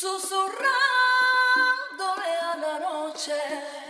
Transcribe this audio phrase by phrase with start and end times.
[0.00, 0.62] susurrándole
[2.40, 3.87] a la.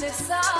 [0.00, 0.57] this up.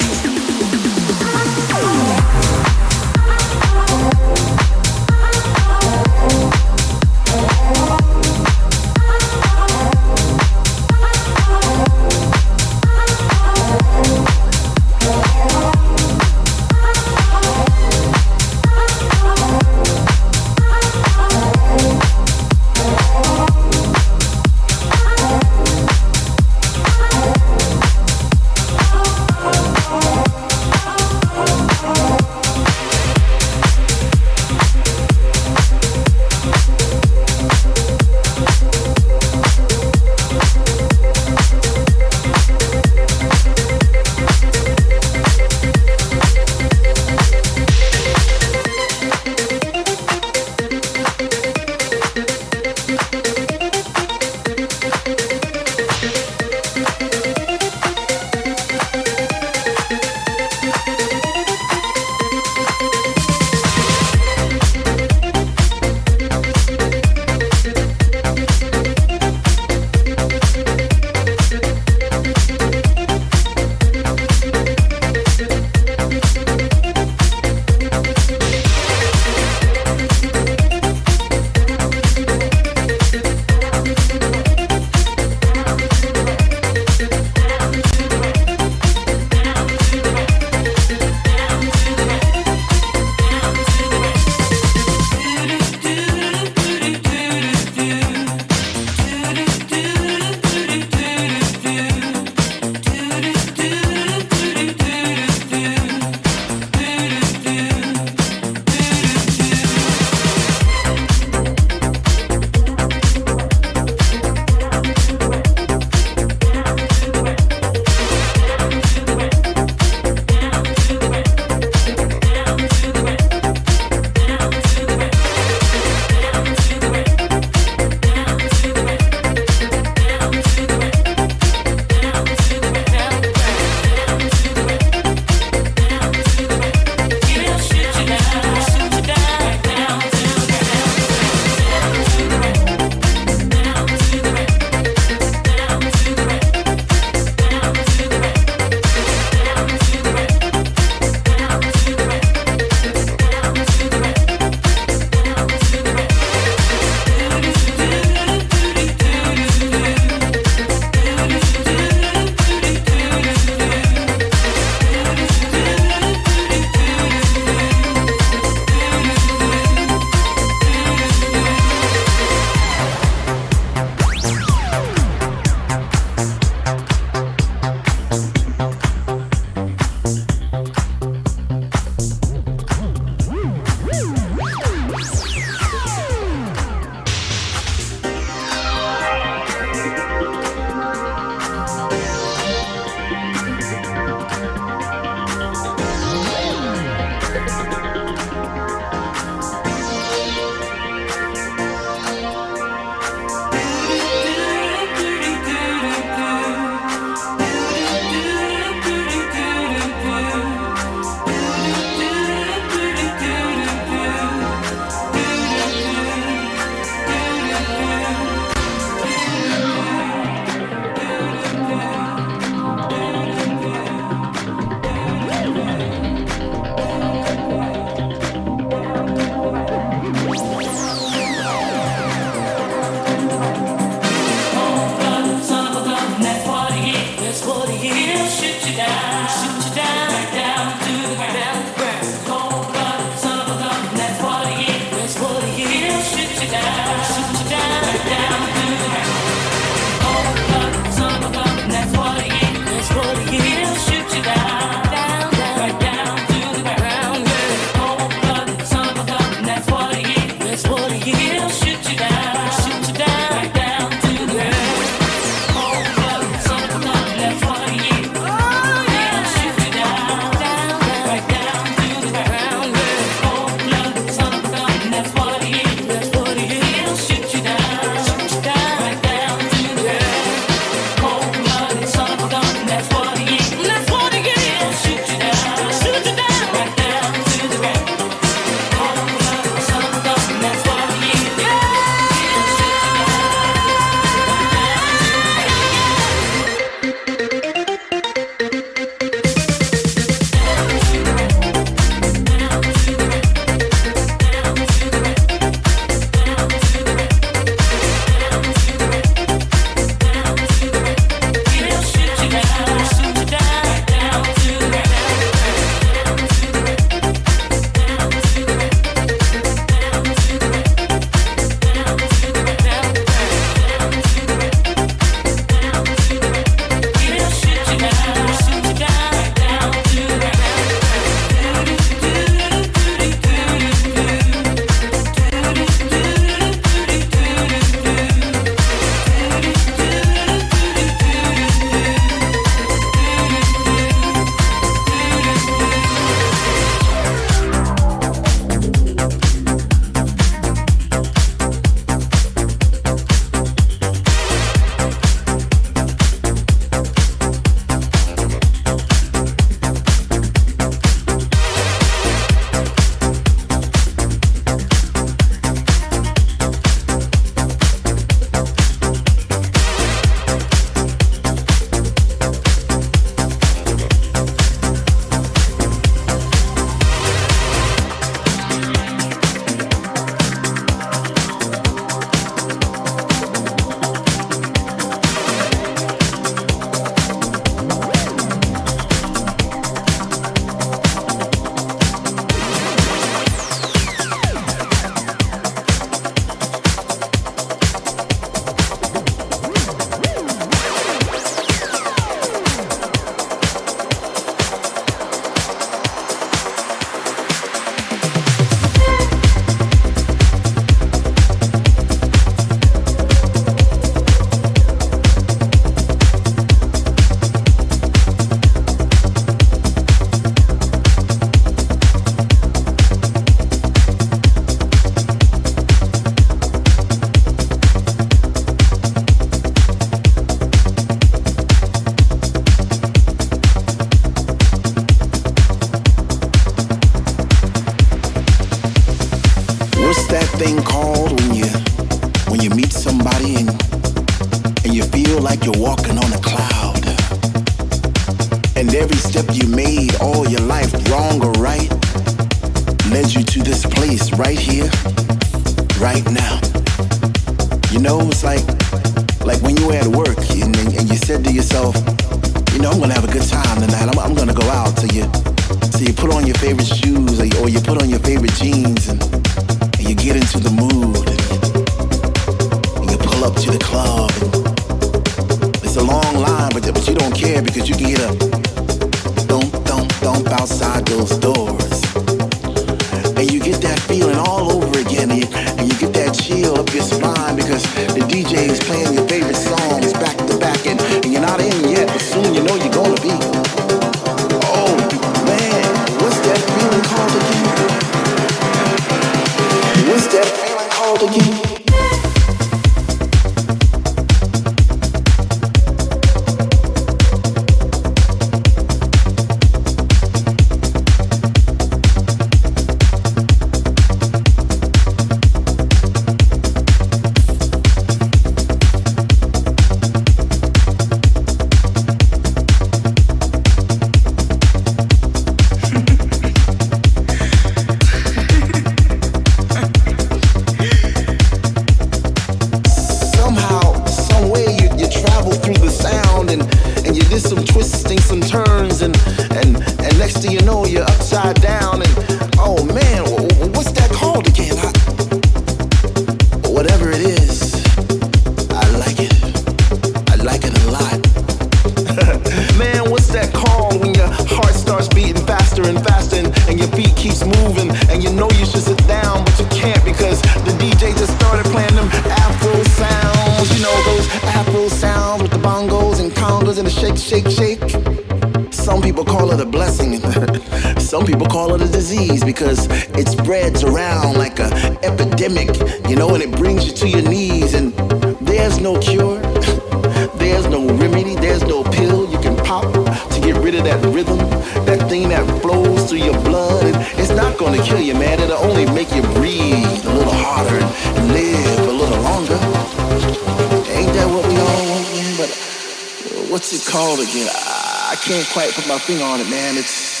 [598.21, 599.57] Can't quite put my finger on it, man.
[599.57, 600.00] It's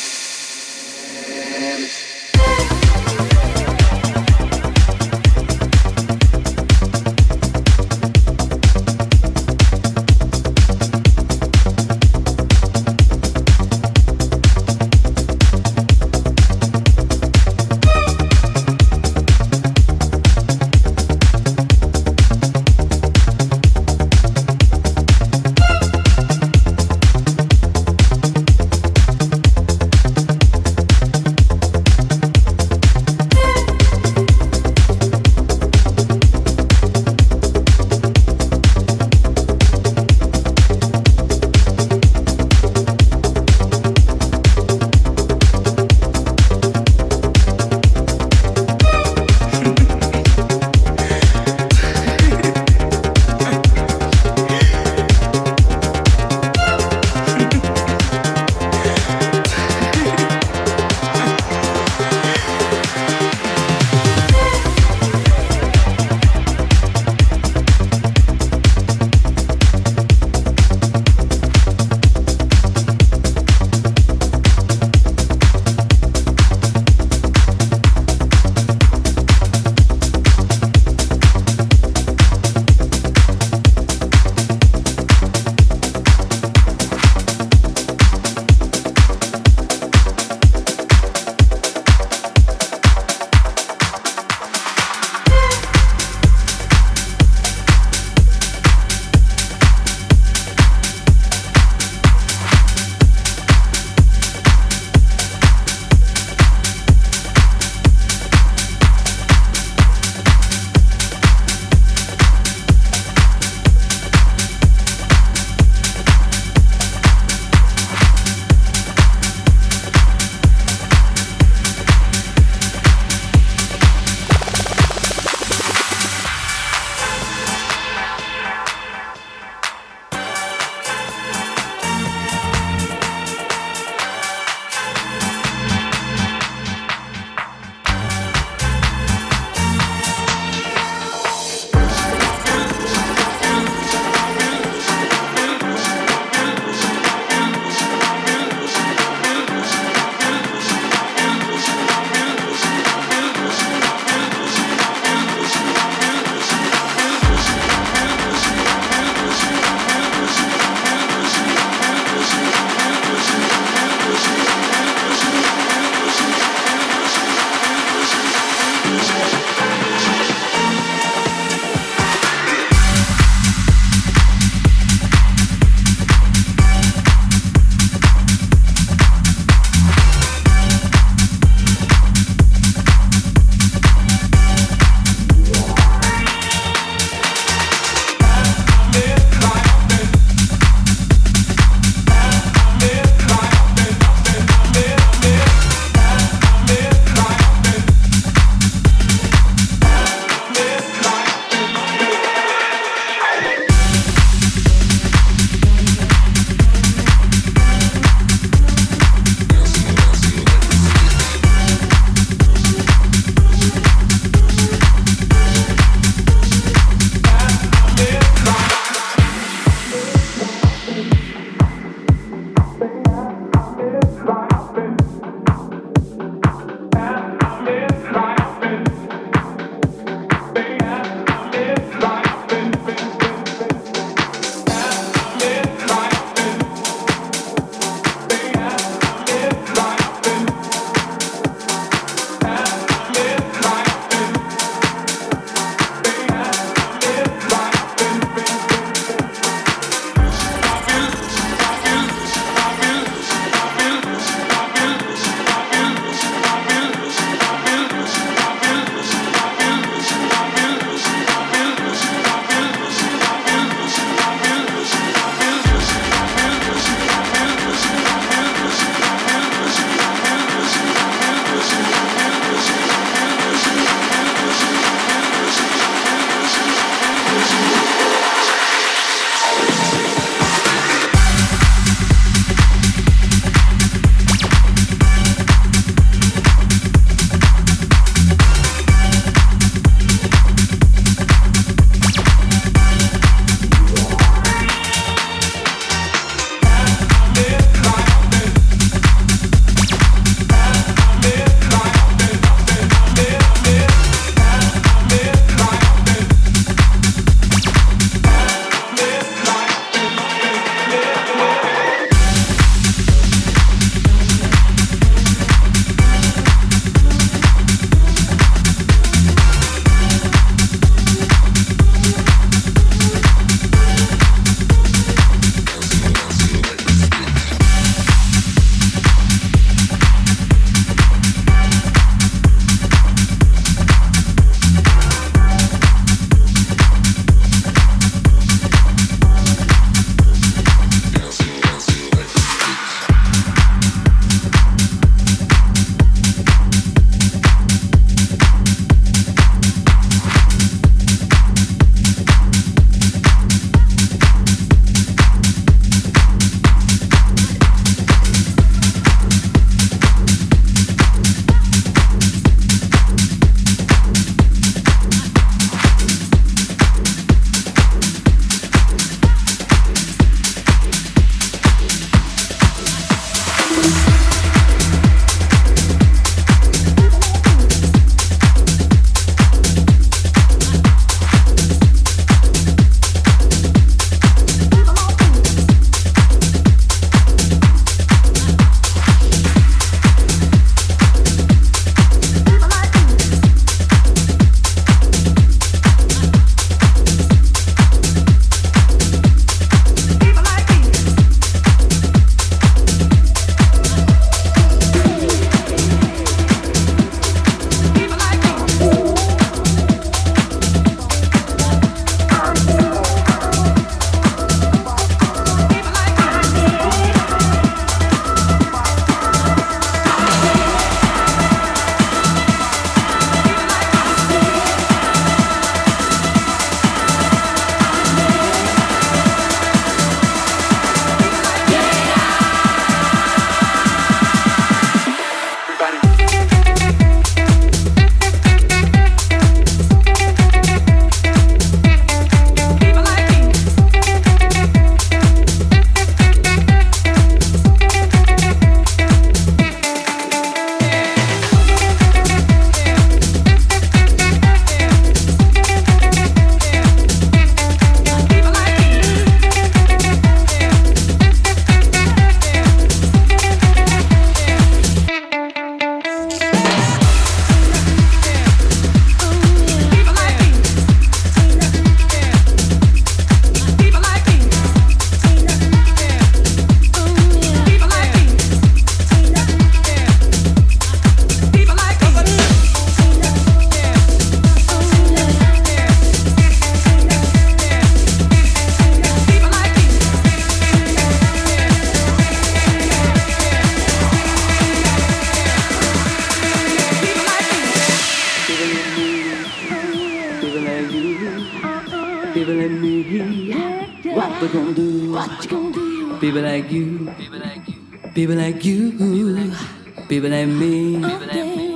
[510.31, 510.95] like me,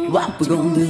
[0.10, 0.85] what we gonna do?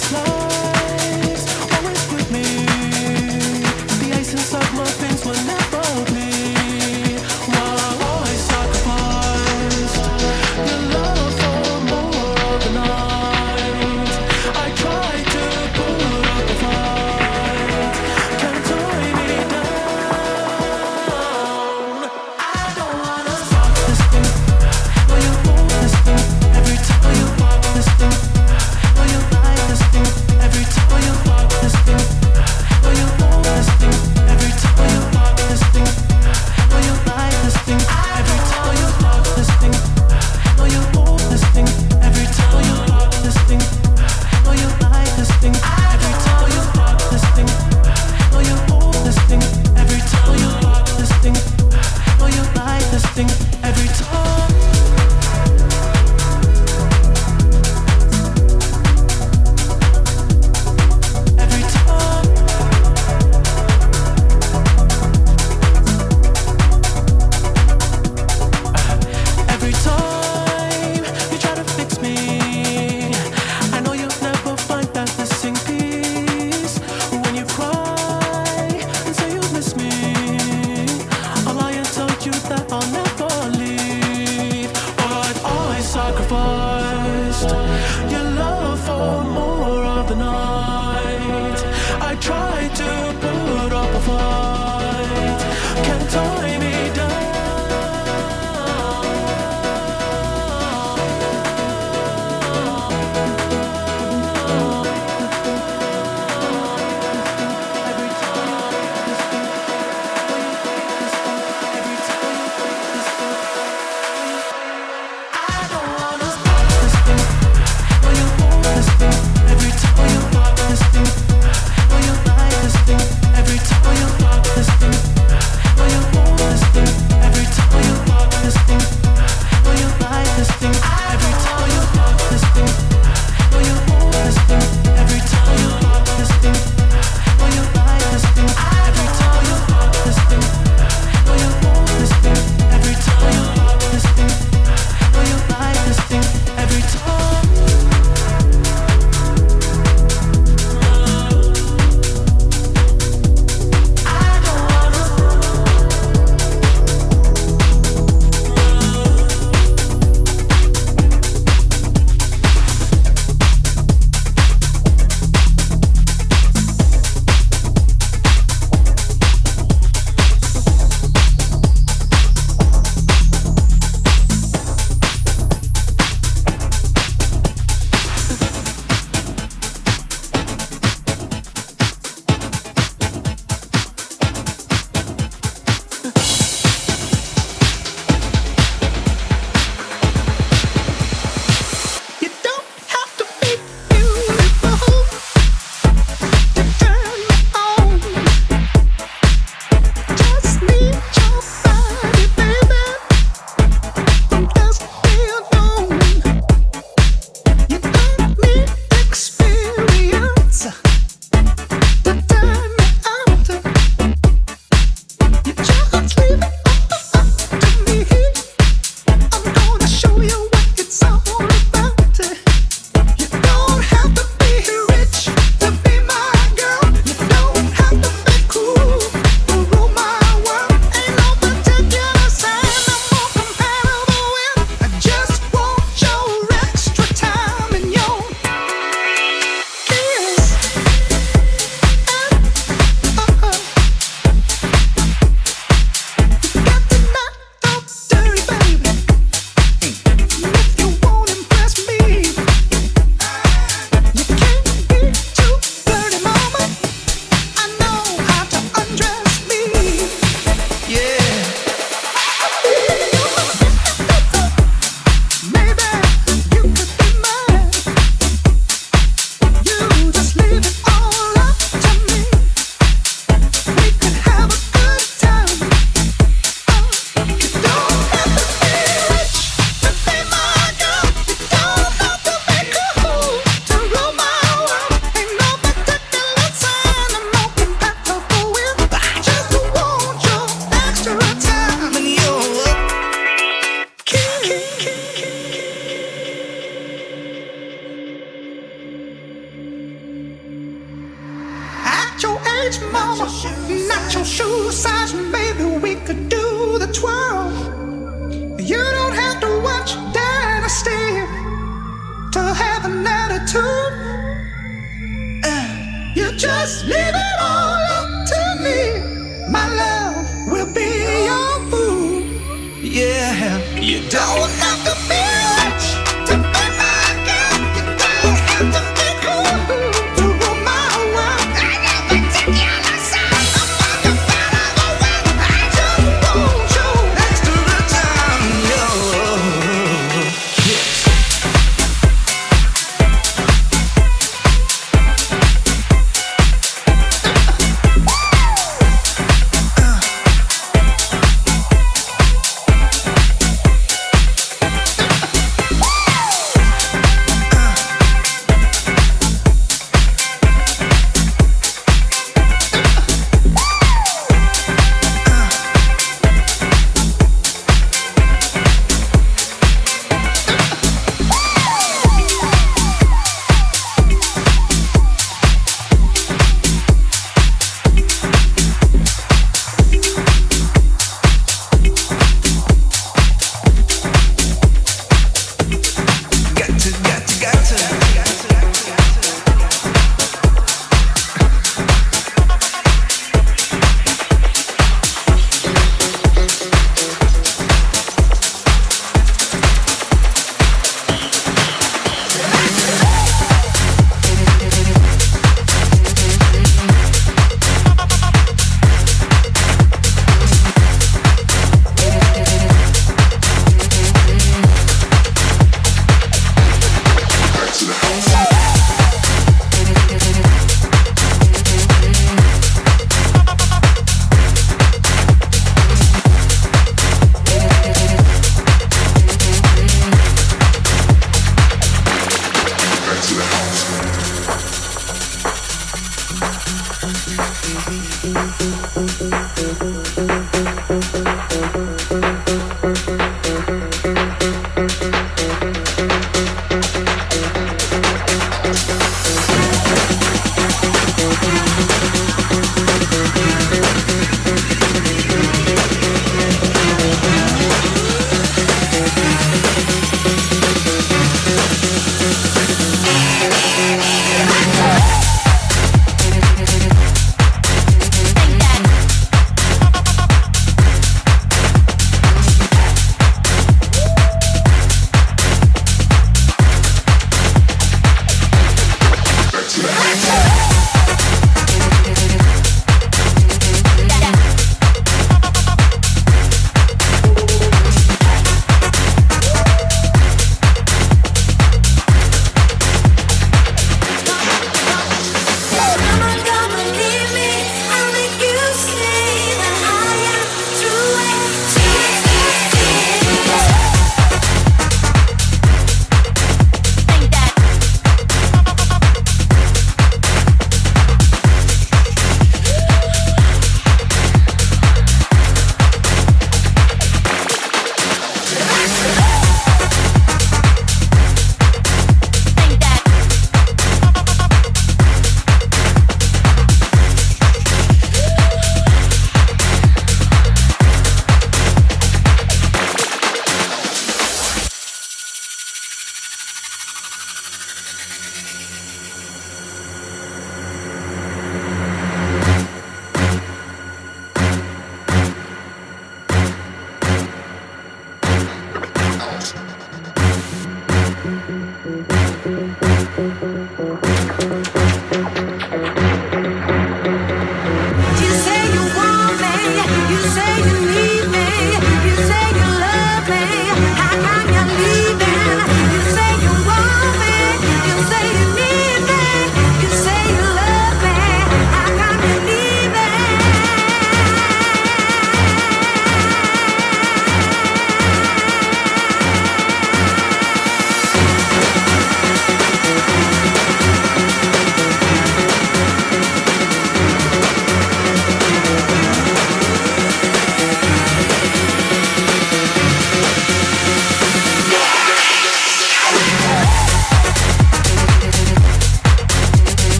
[0.00, 0.37] Every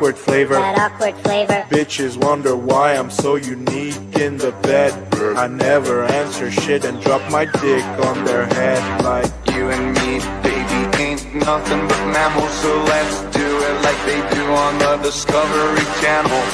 [0.00, 1.66] awkward flavor, that awkward flavor.
[1.68, 4.94] Bitches wonder why I'm so unique in the bed.
[5.36, 10.16] I never answer shit and drop my dick on their head like you and me,
[10.40, 12.50] baby, ain't nothing but mammals.
[12.64, 16.44] So let's do it like they do on the Discovery Channel.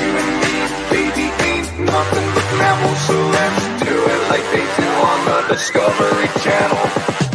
[0.00, 0.56] You and me,
[0.88, 3.00] baby, ain't nothing but mammals.
[3.04, 7.31] So let's do it like they do on the Discovery Channel.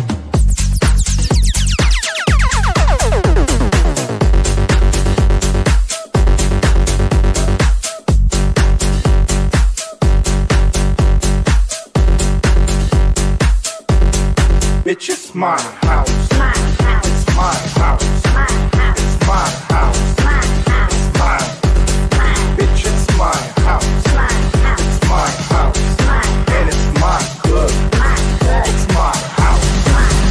[15.38, 16.30] My house.
[16.32, 16.48] My
[16.82, 17.26] house.
[17.36, 18.24] My house.
[18.26, 19.22] My house.
[19.24, 20.16] My house.
[20.26, 21.14] My house.
[21.18, 22.82] My bitch.
[22.90, 24.06] It's my house.
[24.16, 24.34] My
[24.66, 25.00] house.
[25.08, 25.98] My house.
[26.08, 26.26] My
[26.58, 27.72] And it's my club.
[28.02, 28.66] my good.
[28.74, 29.68] It's my house.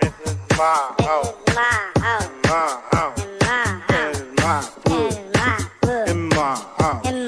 [0.00, 1.34] This is my club.
[3.88, 6.08] And my good.
[6.08, 7.06] In my house.
[7.06, 7.19] In my Bitch,